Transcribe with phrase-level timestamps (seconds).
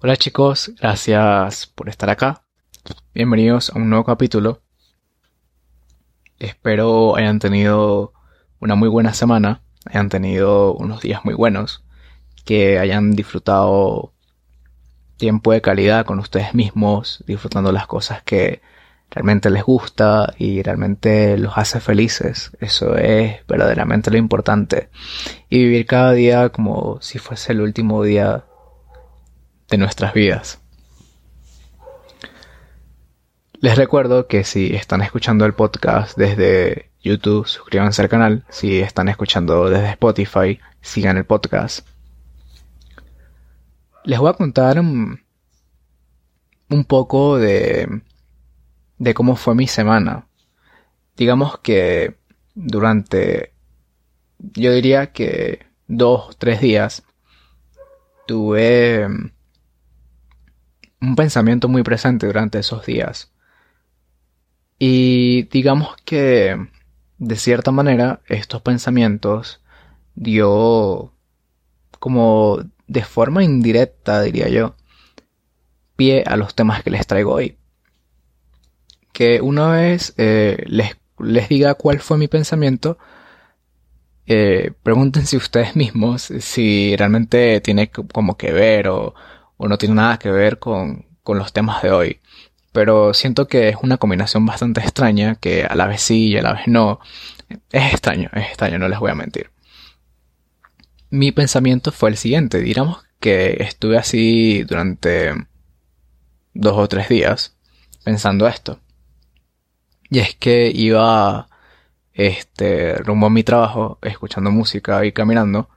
[0.00, 2.44] Hola chicos, gracias por estar acá.
[3.14, 4.62] Bienvenidos a un nuevo capítulo.
[6.38, 8.12] Espero hayan tenido
[8.60, 11.82] una muy buena semana, hayan tenido unos días muy buenos,
[12.44, 14.12] que hayan disfrutado
[15.16, 18.62] tiempo de calidad con ustedes mismos, disfrutando las cosas que
[19.10, 22.52] realmente les gusta y realmente los hace felices.
[22.60, 24.90] Eso es verdaderamente lo importante.
[25.48, 28.44] Y vivir cada día como si fuese el último día
[29.68, 30.60] de nuestras vidas.
[33.60, 38.44] Les recuerdo que si están escuchando el podcast desde YouTube, suscríbanse al canal.
[38.50, 41.86] Si están escuchando desde Spotify, sigan el podcast.
[44.04, 45.20] Les voy a contar un,
[46.86, 48.00] poco de,
[48.98, 50.28] de cómo fue mi semana.
[51.16, 52.16] Digamos que
[52.54, 53.54] durante,
[54.38, 57.02] yo diría que dos, tres días,
[58.26, 59.32] tuve
[61.00, 63.32] un pensamiento muy presente durante esos días.
[64.78, 66.56] Y digamos que,
[67.18, 69.60] de cierta manera, estos pensamientos
[70.14, 71.12] dio
[71.98, 74.76] como de forma indirecta, diría yo,
[75.96, 77.58] pie a los temas que les traigo hoy.
[79.12, 82.98] Que una vez eh, les, les, diga cuál fue mi pensamiento,
[84.26, 89.14] eh, pregúntense ustedes mismos si realmente tiene como que ver o,
[89.58, 92.20] o no tiene nada que ver con, con los temas de hoy.
[92.72, 96.42] Pero siento que es una combinación bastante extraña, que a la vez sí y a
[96.42, 97.00] la vez no.
[97.70, 99.50] Es extraño, es extraño, no les voy a mentir.
[101.10, 105.34] Mi pensamiento fue el siguiente, digamos que estuve así durante
[106.54, 107.56] dos o tres días
[108.04, 108.80] pensando esto.
[110.10, 111.48] Y es que iba
[112.12, 115.68] este rumbo a mi trabajo, escuchando música y caminando,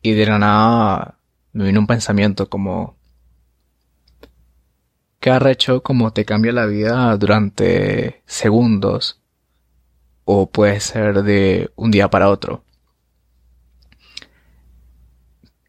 [0.00, 1.18] y de la nada
[1.52, 2.96] me vino un pensamiento como
[5.22, 9.20] Qué arrecho como te cambia la vida durante segundos
[10.24, 12.64] o puede ser de un día para otro.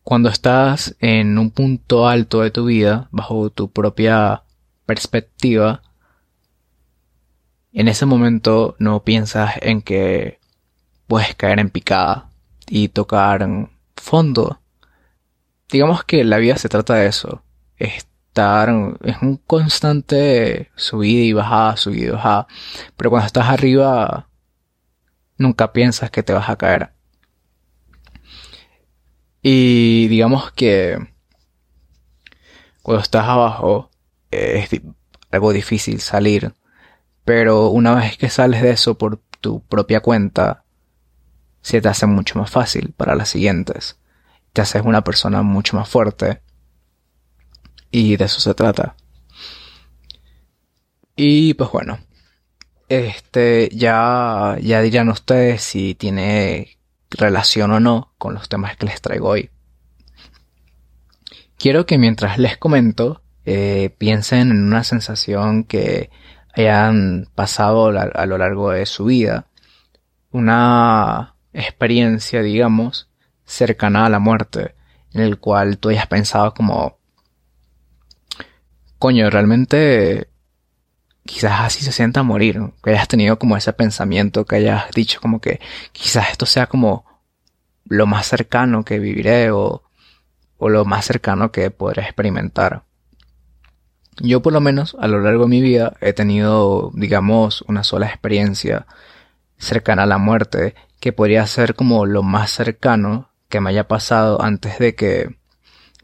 [0.01, 4.41] Cuando estás en un punto alto de tu vida, bajo tu propia
[4.87, 5.83] perspectiva,
[7.73, 10.39] en ese momento no piensas en que
[11.05, 12.31] puedes caer en picada
[12.67, 13.47] y tocar
[13.97, 14.61] fondo.
[15.69, 17.43] Digamos que la vida se trata de eso
[18.33, 18.73] estar,
[19.03, 22.47] es un constante subida y bajada, subida y bajada.
[22.97, 24.27] Pero cuando estás arriba,
[25.37, 26.93] nunca piensas que te vas a caer.
[29.43, 30.97] Y digamos que
[32.81, 33.91] cuando estás abajo
[34.31, 34.69] es
[35.29, 36.53] algo difícil salir.
[37.25, 40.63] Pero una vez que sales de eso por tu propia cuenta,
[41.61, 43.99] se te hace mucho más fácil para las siguientes.
[44.53, 46.41] Te haces una persona mucho más fuerte
[47.93, 48.95] y de eso se trata.
[51.15, 51.99] Y pues bueno,
[52.89, 56.79] este ya ya dirán ustedes si tiene
[57.11, 59.51] relación o no con los temas que les traigo hoy.
[61.57, 66.09] Quiero que mientras les comento eh, piensen en una sensación que
[66.55, 69.47] hayan pasado a lo largo de su vida,
[70.31, 73.09] una experiencia, digamos,
[73.45, 74.75] cercana a la muerte,
[75.13, 76.97] en el cual tú hayas pensado como
[79.03, 80.29] coño, realmente
[81.25, 85.41] quizás así se sienta morir, que hayas tenido como ese pensamiento, que hayas dicho como
[85.41, 85.59] que
[85.91, 87.03] quizás esto sea como
[87.83, 89.83] lo más cercano que viviré o,
[90.57, 92.83] o lo más cercano que podré experimentar.
[94.21, 98.07] Yo por lo menos a lo largo de mi vida he tenido, digamos, una sola
[98.07, 98.87] experiencia
[99.57, 104.41] cercana a la muerte, que podría ser como lo más cercano que me haya pasado
[104.41, 105.35] antes de que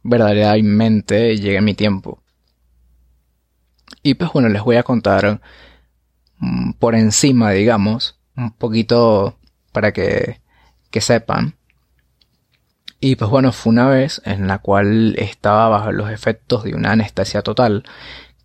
[0.04, 2.22] verdaderamente llegue mi tiempo.
[4.04, 5.42] Y pues bueno, les voy a contar
[6.38, 9.38] mm, por encima, digamos, un poquito
[9.72, 10.42] para que,
[10.92, 11.56] que sepan.
[13.02, 16.92] Y pues bueno, fue una vez en la cual estaba bajo los efectos de una
[16.92, 17.84] anestesia total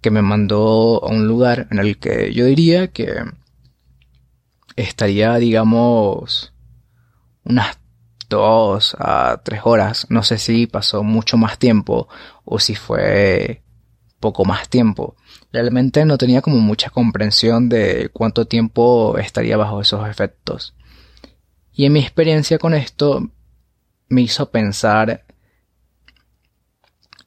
[0.01, 3.25] que me mandó a un lugar en el que yo diría que
[4.77, 6.53] estaría, digamos,
[7.45, 7.79] unas
[8.29, 10.07] dos a tres horas.
[10.11, 12.09] No sé si pasó mucho más tiempo
[12.45, 13.63] o si fue
[14.21, 15.17] poco más tiempo.
[15.55, 20.75] Realmente no tenía como mucha comprensión de cuánto tiempo estaría bajo esos efectos.
[21.73, 23.31] Y en mi experiencia con esto
[24.09, 25.25] me hizo pensar,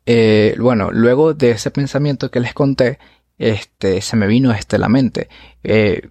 [0.06, 3.00] eh, bueno, luego de ese pensamiento que les conté,
[3.38, 5.30] este, se me vino este la mente.
[5.64, 6.10] Eh,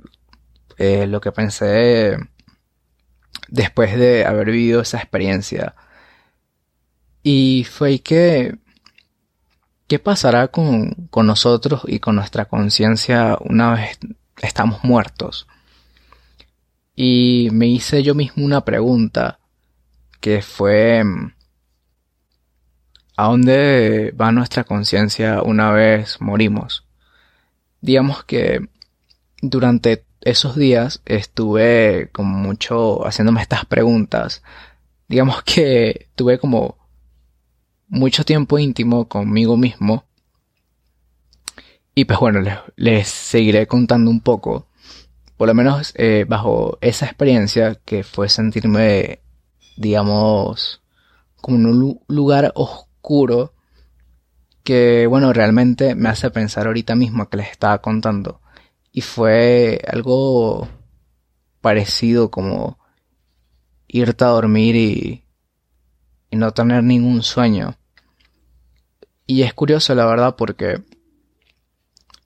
[0.78, 2.16] eh, lo que pensé
[3.48, 5.74] después de haber vivido esa experiencia.
[7.22, 8.56] Y fue que
[9.86, 13.98] ¿qué pasará con, con nosotros y con nuestra conciencia una vez
[14.42, 15.46] estamos muertos?
[16.94, 19.38] Y me hice yo mismo una pregunta
[20.20, 21.02] que fue
[23.16, 26.84] ¿a dónde va nuestra conciencia una vez morimos?
[27.80, 28.68] Digamos que
[29.42, 34.42] durante esos días estuve como mucho haciéndome estas preguntas.
[35.08, 36.76] Digamos que tuve como
[37.88, 40.04] mucho tiempo íntimo conmigo mismo.
[41.94, 42.40] Y pues bueno,
[42.76, 44.66] les, seguiré contando un poco.
[45.36, 49.20] Por lo menos eh, bajo esa experiencia que fue sentirme,
[49.76, 50.82] digamos,
[51.40, 53.54] como en un lugar oscuro
[54.62, 58.40] que, bueno, realmente me hace pensar ahorita mismo que les estaba contando.
[58.92, 60.68] Y fue algo
[61.60, 62.78] parecido como
[63.88, 65.25] irte a dormir y,
[66.30, 67.76] y no tener ningún sueño.
[69.26, 70.82] Y es curioso, la verdad, porque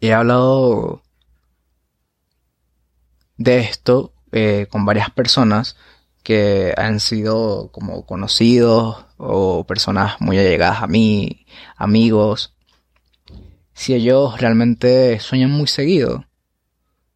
[0.01, 1.03] he hablado
[3.37, 5.77] de esto eh, con varias personas
[6.23, 12.55] que han sido como conocidos o personas muy allegadas a mí, amigos,
[13.73, 16.27] si ellos realmente sueñan muy seguido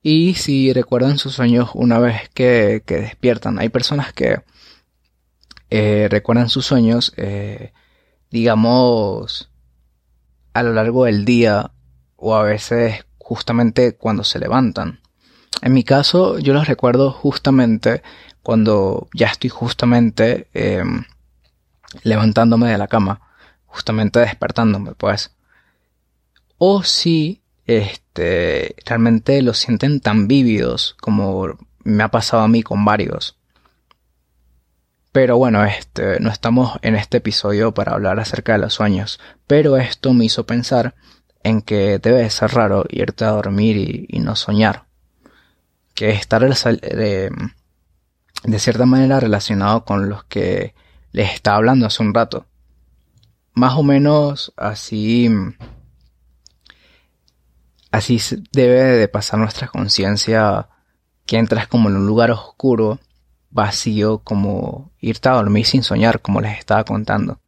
[0.02, 3.58] y si recuerdan sus sueños una vez que, despiertan.
[3.58, 4.42] Hay personas que
[5.70, 7.72] eh, recuerdan sus sueños, eh,
[8.30, 9.50] digamos,
[10.52, 11.72] a lo largo del día
[12.16, 15.00] o a veces justamente cuando se levantan.
[15.62, 18.02] En mi caso, yo los recuerdo justamente
[18.42, 21.04] cuando ya estoy justamente em,
[22.02, 23.20] levantándome de la cama,
[23.66, 25.34] justamente despertándome, pues.
[26.58, 32.84] O si este, realmente los sienten tan vívidos como me ha pasado a mí con
[32.84, 33.36] varios.
[35.14, 39.76] Pero bueno, este, no estamos en este episodio para hablar acerca de los sueños, pero
[39.76, 40.96] esto me hizo pensar
[41.44, 44.86] en que debe ser raro irte a dormir y, no soñar.
[45.94, 47.30] Que estar de,
[48.42, 50.74] de cierta manera relacionado con los que
[51.12, 52.46] les estaba hablando hace un rato.
[53.52, 55.30] Más o menos así
[57.92, 58.20] Así
[58.50, 60.70] debe de pasar nuestra conciencia
[61.24, 62.98] que entras como en un lugar oscuro,
[63.54, 67.40] vacío, como irte a dormir sin soñar, como les estaba contando.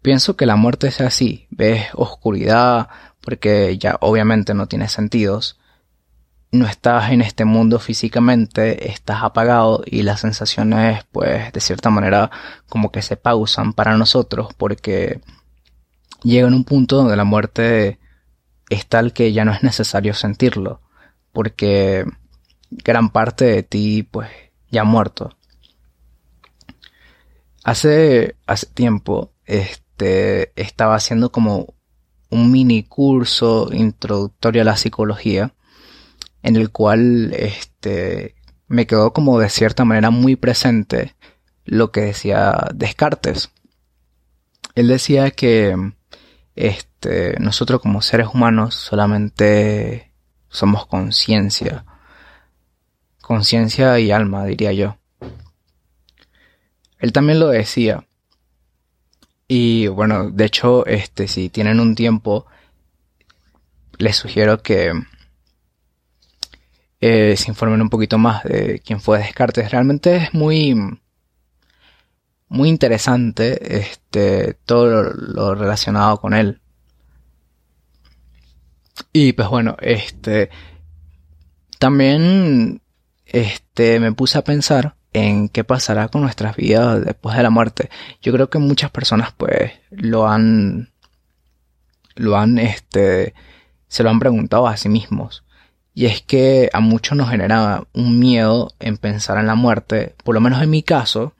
[0.00, 2.88] Pienso que la muerte es así, ves oscuridad,
[3.20, 5.58] porque ya obviamente no tiene sentidos,
[6.52, 12.30] no estás en este mundo físicamente, estás apagado y las sensaciones pues de cierta manera
[12.68, 15.20] como que se pausan para nosotros porque
[16.22, 17.98] llega en un punto donde la muerte
[18.70, 20.80] es tal que ya no es necesario sentirlo,
[21.32, 22.04] porque
[22.70, 24.43] gran parte de ti pues
[24.74, 25.34] ya muerto.
[27.64, 31.74] Hace, hace tiempo este, estaba haciendo como
[32.28, 35.54] un mini curso introductorio a la psicología
[36.42, 38.34] en el cual este,
[38.68, 41.14] me quedó como de cierta manera muy presente
[41.64, 43.50] lo que decía Descartes.
[44.74, 45.74] Él decía que
[46.54, 50.12] este, nosotros como seres humanos solamente
[50.48, 51.84] somos conciencia.
[53.26, 54.98] Conciencia y alma, diría yo.
[56.98, 58.06] Él también lo decía.
[59.48, 62.44] Y bueno, de hecho, este, si tienen un tiempo,
[63.96, 64.92] les sugiero que
[67.00, 69.70] eh, se informen un poquito más de quién fue Descartes.
[69.70, 70.74] Realmente es muy,
[72.48, 76.60] muy interesante este, todo lo, relacionado con él.
[79.14, 80.50] Y pues bueno, este
[81.78, 82.80] también
[83.26, 87.90] este me puse a pensar en qué pasará con nuestras vidas después de la muerte.
[88.20, 90.90] Yo creo que muchas personas pues lo han
[92.16, 93.34] lo han este
[93.88, 95.44] se lo han preguntado a sí mismos.
[95.94, 100.34] Y es que a muchos nos genera un miedo en pensar en la muerte, por
[100.34, 101.34] lo menos en mi caso,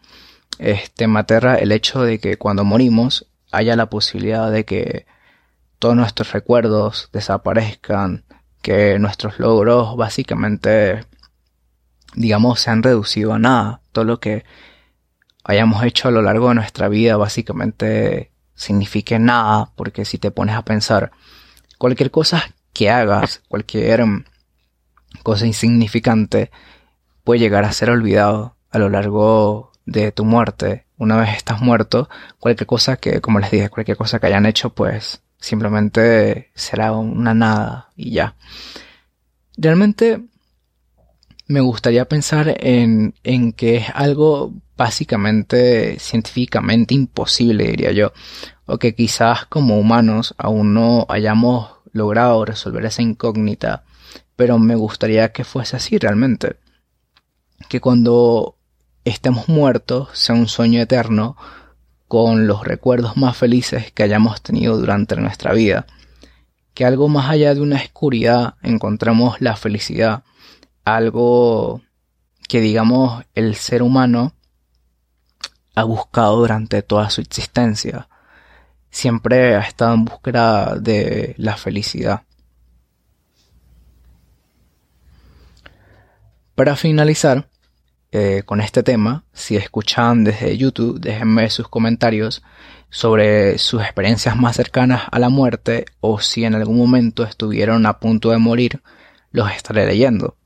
[0.59, 5.07] este, me aterra el hecho de que cuando morimos haya la posibilidad de que
[5.81, 8.25] todos nuestros recuerdos desaparezcan,
[8.63, 11.05] que nuestros logros básicamente,
[12.15, 13.81] digamos, se han reducido a nada.
[13.93, 14.45] Todo lo que
[15.45, 20.57] hayamos hecho a lo largo de nuestra vida básicamente signifique nada, porque si te pones
[20.57, 21.13] a pensar,
[21.79, 24.05] cualquier cosa que hagas, cualquier
[25.23, 26.51] cosa insignificante,
[27.25, 30.87] puede llegar a ser olvidado a lo largo de tu muerte.
[30.97, 34.71] Una vez estás muerto, cualquier cosa que, como les dije, cualquier cosa que hayan hecho,
[34.71, 38.35] pues simplemente será una nada y ya.
[39.57, 40.25] Realmente
[41.47, 48.13] me gustaría pensar en, en que es algo básicamente científicamente imposible, diría yo.
[48.67, 53.85] o que quizás como humanos aún no hayamos logrado resolver esa incógnita,
[54.37, 56.57] pero me gustaría que fuese así realmente.
[57.69, 58.57] Que cuando
[59.05, 61.37] estemos muertos sea un sueño eterno
[62.09, 65.87] con los recuerdos más felices que hayamos tenido durante nuestra vida.
[66.73, 70.25] Que algo más allá de una oscuridad encontramos la felicidad,
[70.85, 71.83] algo
[72.49, 74.35] que digamos el ser humano
[75.75, 78.09] ha buscado durante toda su existencia.
[78.91, 82.23] Siempre ha estado en búsqueda de la felicidad.
[86.55, 87.49] Para finalizar
[88.13, 92.45] eh, con este tema, si escuchan desde YouTube, déjenme sus comentarios
[92.89, 97.99] sobre sus experiencias más cercanas a la muerte o si en algún momento estuvieron a
[97.99, 98.83] punto de morir,
[99.33, 100.37] los estaré leyendo.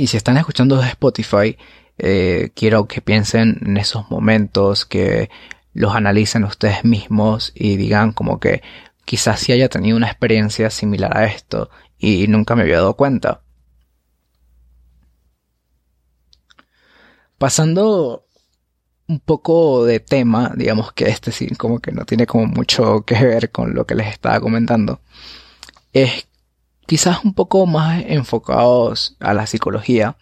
[0.00, 1.58] Y si están escuchando desde Spotify,
[1.98, 5.28] eh, quiero que piensen en esos momentos, que
[5.74, 8.62] los analicen ustedes mismos y digan como que
[9.04, 13.42] quizás si haya tenido una experiencia similar a esto y nunca me había dado cuenta.
[17.36, 18.24] Pasando
[19.06, 23.22] un poco de tema, digamos que este sí como que no tiene como mucho que
[23.22, 25.02] ver con lo que les estaba comentando,
[25.92, 26.29] es
[26.90, 30.16] quizás un poco más enfocados a la psicología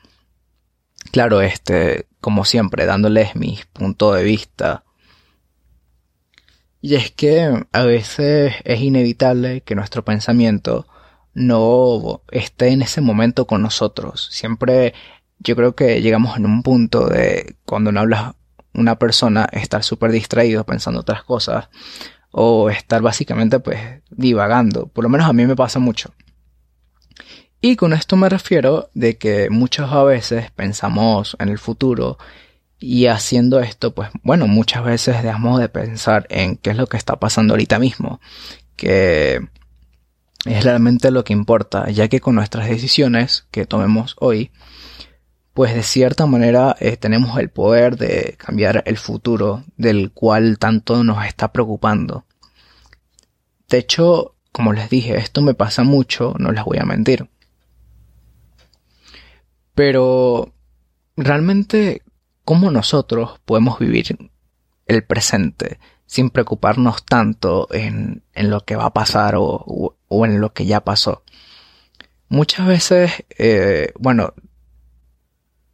[1.10, 4.84] Claro, este, como siempre, dándoles mi punto de vista.
[6.80, 10.86] Y es que a veces es inevitable que nuestro pensamiento
[11.34, 14.28] no esté en ese momento con nosotros.
[14.30, 14.94] Siempre
[15.38, 18.34] yo creo que llegamos en un punto de cuando no hablas
[18.74, 21.68] una persona estar súper distraído pensando otras cosas
[22.30, 24.88] o estar básicamente pues divagando.
[24.88, 26.12] Por lo menos a mí me pasa mucho.
[27.60, 32.18] Y con esto me refiero de que muchas veces pensamos en el futuro
[32.78, 36.96] y haciendo esto, pues bueno, muchas veces dejamos de pensar en qué es lo que
[36.96, 38.20] está pasando ahorita mismo,
[38.76, 39.40] que
[40.44, 44.52] es realmente lo que importa, ya que con nuestras decisiones que tomemos hoy,
[45.52, 51.02] pues de cierta manera eh, tenemos el poder de cambiar el futuro del cual tanto
[51.02, 52.24] nos está preocupando.
[53.68, 57.28] De hecho, como les dije, esto me pasa mucho, no les voy a mentir.
[59.78, 60.52] Pero
[61.16, 62.02] realmente,
[62.44, 64.18] ¿cómo nosotros podemos vivir
[64.86, 70.66] el presente sin preocuparnos tanto en, lo que va a pasar o, en lo que
[70.66, 71.22] ya pasó?
[72.28, 74.34] Muchas veces, eh, bueno,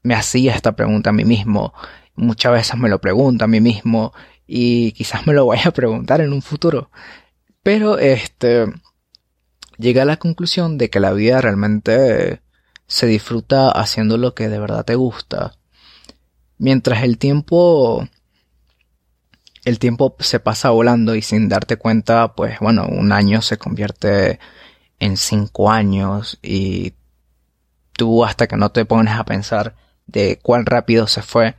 [0.02, 1.72] me hacía esta pregunta a mí mismo,
[2.14, 4.12] muchas veces me lo pregunto a mí mismo
[4.46, 6.90] y quizás me lo vaya a preguntar en un futuro.
[7.62, 8.66] Pero este,
[9.78, 12.43] llegué a la conclusión de que la vida realmente
[12.86, 15.56] se disfruta haciendo lo que de verdad te gusta.
[16.58, 18.08] Mientras el tiempo
[19.64, 24.38] el tiempo se pasa volando y sin darte cuenta, pues bueno, un año se convierte
[25.00, 26.94] en cinco años y
[27.92, 29.74] tú hasta que no te pones a pensar
[30.06, 31.56] de cuán rápido se fue,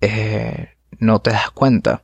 [0.00, 2.02] eh, no te das cuenta.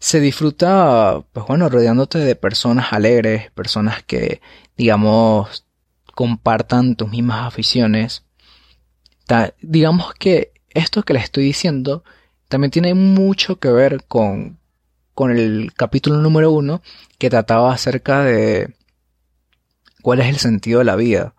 [0.00, 4.40] Se disfruta, pues bueno, rodeándote de personas alegres, personas que,
[4.76, 5.64] digamos,
[6.18, 8.24] compartan tus mismas aficiones.
[9.62, 12.02] digamos que esto que les estoy diciendo
[12.48, 14.58] también tiene mucho que ver con,
[15.14, 16.82] con el capítulo número uno
[17.18, 18.74] que trataba acerca de
[20.02, 21.36] cuál es el sentido de la vida.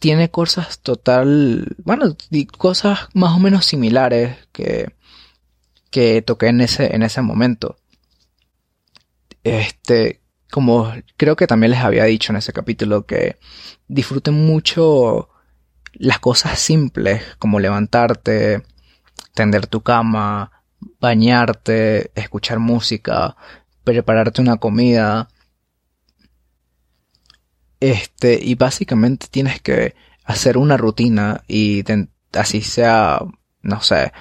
[0.00, 2.16] Tiene cosas total, bueno,
[2.58, 4.96] cosas más o menos similares que,
[5.92, 7.76] que toqué en ese, en ese momento.
[9.44, 10.21] Este,
[10.52, 13.38] como creo que también les había dicho en ese capítulo, que
[13.88, 15.30] disfruten mucho
[15.94, 18.62] las cosas simples, como levantarte,
[19.32, 20.52] tender tu cama,
[21.00, 23.34] bañarte, escuchar música,
[23.82, 25.30] prepararte una comida.
[27.80, 29.94] Este, y básicamente tienes que
[30.24, 31.82] hacer una rutina y
[32.34, 33.20] así sea,
[33.62, 34.12] no sé,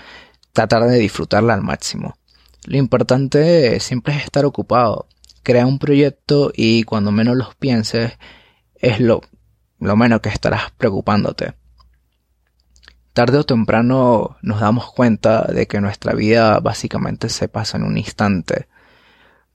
[0.53, 2.15] tratar de disfrutarla al máximo.
[2.63, 5.09] Lo importante siempre es estar ocupado
[5.43, 8.17] crea un proyecto y cuando menos los pienses
[8.75, 9.21] es lo,
[9.79, 11.53] lo menos que estarás preocupándote.
[13.13, 17.97] Tarde o temprano nos damos cuenta de que nuestra vida básicamente se pasa en un
[17.97, 18.67] instante.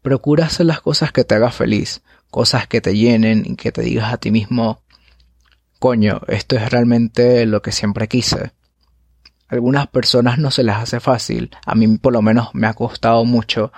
[0.02, 3.82] Procura hacer las cosas que te hagas feliz, cosas que te llenen y que te
[3.82, 4.82] digas a ti mismo,
[5.78, 8.52] coño, esto es realmente lo que siempre quise.
[9.48, 13.24] algunas personas no se les hace fácil, a mí por lo menos me ha costado
[13.24, 13.72] mucho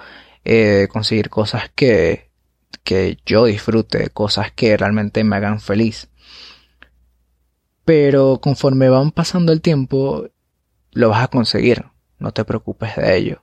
[0.45, 2.31] eh, conseguir cosas que,
[2.85, 6.09] que yo disfrute, cosas que realmente me hagan feliz.
[7.85, 10.29] Pero conforme van pasando el tiempo,
[10.93, 11.87] lo vas a conseguir,
[12.19, 13.43] no te preocupes de ello.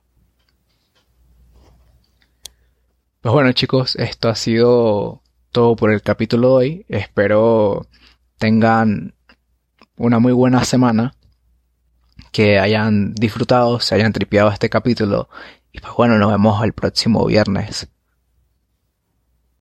[3.20, 6.86] Pues bueno chicos, esto ha sido todo por el capítulo de hoy.
[6.88, 7.86] Espero
[8.38, 9.14] tengan
[9.96, 11.14] una muy buena semana,
[12.30, 15.28] que hayan disfrutado, se hayan tripeado este capítulo
[15.76, 17.88] y pues bueno, nos vemos el próximo viernes.